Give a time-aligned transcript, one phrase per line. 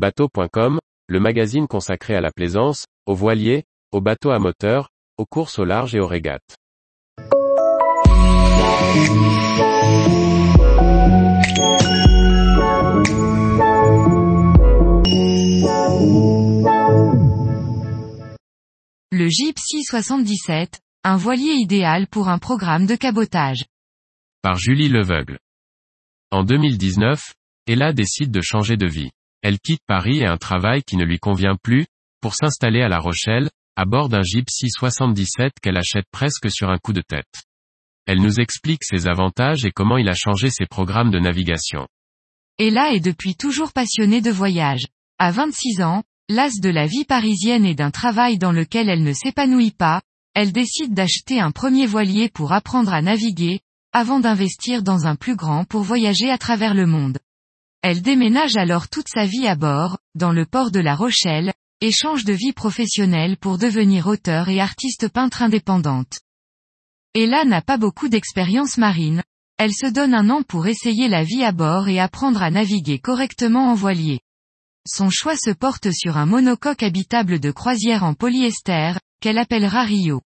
[0.00, 0.78] Bateau.com,
[1.08, 4.88] le magazine consacré à la plaisance, aux voiliers, aux bateaux à moteur,
[5.18, 6.56] aux courses au large et aux régates.
[19.10, 23.66] Le Gypsy 77, un voilier idéal pour un programme de cabotage.
[24.40, 25.38] Par Julie Leveugle.
[26.30, 27.34] En 2019,
[27.66, 29.10] Ella décide de changer de vie.
[29.42, 31.86] Elle quitte Paris et un travail qui ne lui convient plus,
[32.20, 36.78] pour s'installer à La Rochelle, à bord d'un Gypsy 77 qu'elle achète presque sur un
[36.78, 37.44] coup de tête.
[38.06, 41.86] Elle nous explique ses avantages et comment il a changé ses programmes de navigation.
[42.58, 44.86] Ella est depuis toujours passionnée de voyage.
[45.18, 49.12] À 26 ans, lasse de la vie parisienne et d'un travail dans lequel elle ne
[49.12, 50.02] s'épanouit pas,
[50.34, 53.60] elle décide d'acheter un premier voilier pour apprendre à naviguer,
[53.92, 57.18] avant d'investir dans un plus grand pour voyager à travers le monde.
[57.82, 61.92] Elle déménage alors toute sa vie à bord, dans le port de La Rochelle, et
[61.92, 66.20] change de vie professionnelle pour devenir auteur et artiste peintre indépendante.
[67.14, 69.22] Ella n'a pas beaucoup d'expérience marine,
[69.56, 72.98] elle se donne un an pour essayer la vie à bord et apprendre à naviguer
[72.98, 74.20] correctement en voilier.
[74.86, 80.22] Son choix se porte sur un monocoque habitable de croisière en polyester, qu'elle appellera Rio.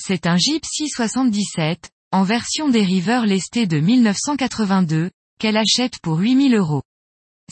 [0.00, 5.10] C'est un Gypsy 77, en version dériveur lesté de 1982,
[5.42, 6.82] qu'elle achète pour 8000 euros.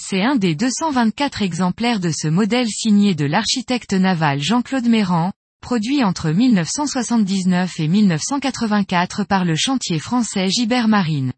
[0.00, 6.04] C'est un des 224 exemplaires de ce modèle signé de l'architecte naval Jean-Claude Méran, produit
[6.04, 11.32] entre 1979 et 1984 par le chantier français Gibert Marine.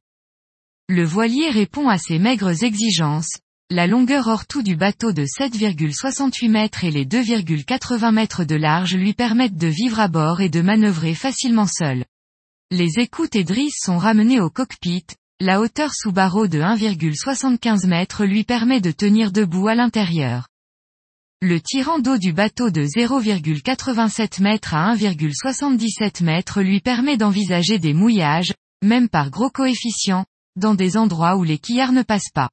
[0.91, 3.39] Le voilier répond à ces maigres exigences,
[3.71, 8.95] la longueur hors tout du bateau de 7,68 mètres et les 2,80 mètres de large
[8.95, 12.05] lui permettent de vivre à bord et de manœuvrer facilement seul.
[12.71, 15.07] Les écoutes et drisses sont ramenées au cockpit,
[15.43, 20.47] la hauteur sous barreau de 1,75 mètres lui permet de tenir debout à l'intérieur.
[21.41, 27.93] Le tirant d'eau du bateau de 0,87 mètres à 1,77 mètres lui permet d'envisager des
[27.93, 28.55] mouillages,
[28.85, 32.51] même par gros coefficient, dans des endroits où les quillards ne passent pas.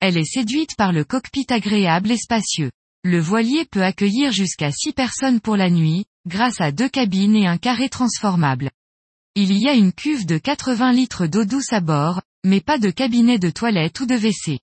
[0.00, 2.70] Elle est séduite par le cockpit agréable et spacieux.
[3.02, 7.48] Le voilier peut accueillir jusqu'à 6 personnes pour la nuit, grâce à deux cabines et
[7.48, 8.70] un carré transformable.
[9.42, 12.90] Il y a une cuve de 80 litres d'eau douce à bord, mais pas de
[12.90, 14.58] cabinet de toilette ou de WC.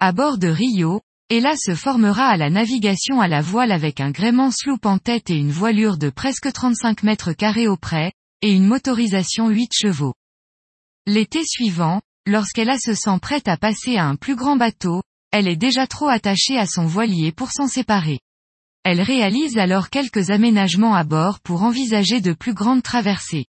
[0.00, 4.10] À bord de Rio, Ella se formera à la navigation à la voile avec un
[4.10, 8.10] gréement sloop en tête et une voilure de presque 35 mètres carrés au près,
[8.42, 10.14] et une motorisation 8 chevaux.
[11.06, 15.54] L'été suivant, lorsqu'elle se sent prête à passer à un plus grand bateau, elle est
[15.54, 18.18] déjà trop attachée à son voilier pour s'en séparer.
[18.82, 23.46] Elle réalise alors quelques aménagements à bord pour envisager de plus grandes traversées.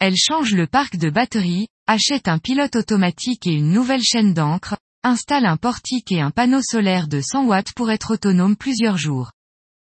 [0.00, 4.76] Elle change le parc de batterie, achète un pilote automatique et une nouvelle chaîne d'encre,
[5.02, 9.32] installe un portique et un panneau solaire de 100 watts pour être autonome plusieurs jours.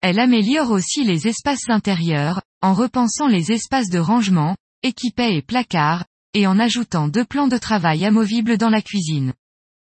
[0.00, 6.04] Elle améliore aussi les espaces intérieurs, en repensant les espaces de rangement, équipés et placards,
[6.34, 9.32] et en ajoutant deux plans de travail amovibles dans la cuisine.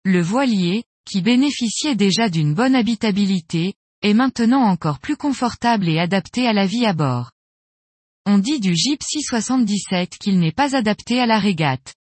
[0.05, 6.47] Le voilier, qui bénéficiait déjà d'une bonne habitabilité, est maintenant encore plus confortable et adapté
[6.47, 7.33] à la vie à bord.
[8.31, 11.95] On dit du Gypsy 77 qu'il n'est pas adapté à la régate.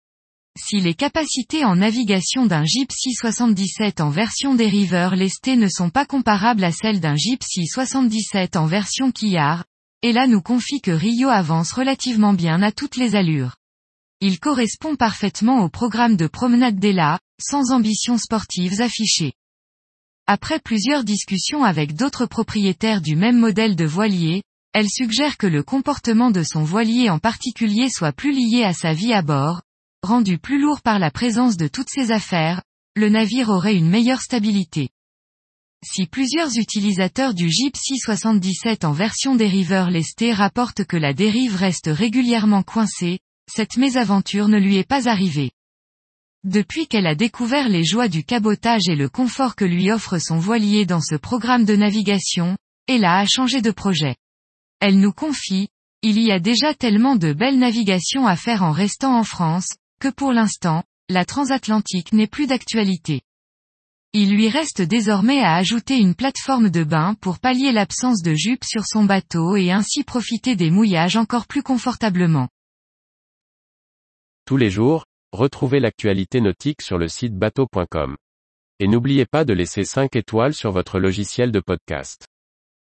[0.58, 6.04] Si les capacités en navigation d'un Gypsy 77 en version dériveur lesté ne sont pas
[6.04, 9.66] comparables à celles d'un Gypsy 77 en version quillard,
[10.02, 13.54] et là nous confie que Rio avance relativement bien à toutes les allures.
[14.20, 19.34] Il correspond parfaitement au programme de promenade d'Ella, sans ambitions sportives affichées.
[20.26, 24.42] Après plusieurs discussions avec d'autres propriétaires du même modèle de voilier,
[24.78, 28.92] elle suggère que le comportement de son voilier en particulier soit plus lié à sa
[28.92, 29.62] vie à bord,
[30.02, 32.62] rendu plus lourd par la présence de toutes ses affaires,
[32.94, 34.90] le navire aurait une meilleure stabilité.
[35.82, 41.88] Si plusieurs utilisateurs du Gypsy 77 en version dériveur lesté rapportent que la dérive reste
[41.90, 43.20] régulièrement coincée,
[43.50, 45.52] cette mésaventure ne lui est pas arrivée.
[46.44, 50.38] Depuis qu'elle a découvert les joies du cabotage et le confort que lui offre son
[50.38, 54.16] voilier dans ce programme de navigation, Ella a changé de projet.
[54.80, 55.68] Elle nous confie,
[56.02, 59.68] il y a déjà tellement de belles navigations à faire en restant en France,
[60.00, 63.22] que pour l'instant, la transatlantique n'est plus d'actualité.
[64.12, 68.64] Il lui reste désormais à ajouter une plateforme de bain pour pallier l'absence de jupe
[68.64, 72.48] sur son bateau et ainsi profiter des mouillages encore plus confortablement.
[74.46, 78.16] Tous les jours, retrouvez l'actualité nautique sur le site bateau.com.
[78.78, 82.26] Et n'oubliez pas de laisser 5 étoiles sur votre logiciel de podcast.